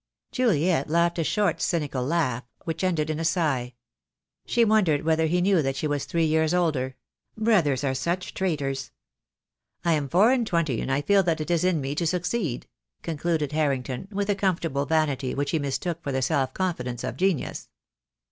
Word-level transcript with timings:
Juliet 0.31 0.89
laughed 0.89 1.19
a 1.19 1.23
short 1.23 1.61
cynical 1.61 2.03
laugh, 2.03 2.43
which 2.63 2.83
ended 2.83 3.11
in 3.11 3.19
a 3.19 3.23
sigh. 3.23 3.75
She 4.47 4.65
wondered 4.65 5.03
whether 5.03 5.27
he 5.27 5.41
knew 5.41 5.61
that 5.61 5.75
she 5.75 5.85
was 5.85 6.05
three 6.05 6.25
years 6.25 6.55
older. 6.55 6.95
Brothers 7.37 7.83
are 7.83 7.93
such 7.93 8.33
traitors. 8.33 8.89
"I 9.85 9.93
am 9.93 10.09
four 10.09 10.31
and 10.31 10.47
twenty, 10.47 10.81
and 10.81 10.91
I 10.91 11.03
feel 11.03 11.21
that 11.21 11.39
it 11.39 11.51
is 11.51 11.63
in 11.63 11.79
me 11.81 11.93
to 11.93 12.07
succeed," 12.07 12.65
concluded 13.03 13.51
Harrington, 13.51 14.07
with 14.11 14.27
a 14.27 14.33
comfortable 14.35 14.87
vanity 14.87 15.35
which 15.35 15.51
he 15.51 15.59
mistook 15.59 16.01
for 16.01 16.11
the 16.11 16.23
self 16.23 16.51
confidence 16.55 17.03
of 17.03 17.15
genius. 17.15 17.69